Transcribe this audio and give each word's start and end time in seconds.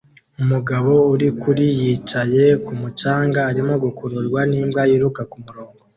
Umugabo 0.41 0.91
uri 1.13 1.27
kuri 1.41 1.65
yicaye 1.79 2.45
kumu 2.65 2.87
canga 2.99 3.39
arimo 3.51 3.73
gukururwa 3.83 4.39
nimbwa 4.49 4.81
yiruka 4.89 5.21
kumurongo 5.31 5.81